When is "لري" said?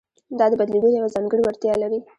1.83-1.99